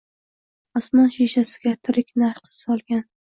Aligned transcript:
Osmon 0.79 1.11
shishasiga 1.17 1.73
tirik 1.87 2.09
naqsh 2.25 2.51
solgan 2.57 3.05